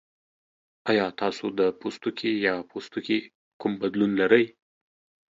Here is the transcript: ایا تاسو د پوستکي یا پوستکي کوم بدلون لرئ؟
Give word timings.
ایا 0.89 1.05
تاسو 1.21 1.45
د 1.59 1.61
پوستکي 1.79 2.31
یا 2.47 2.55
پوستکي 2.69 3.19
کوم 3.61 3.71
بدلون 3.81 4.11
لرئ؟ 4.19 4.45